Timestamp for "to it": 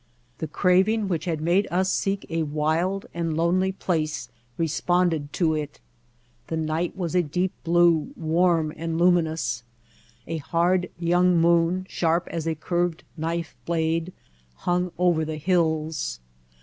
5.33-5.79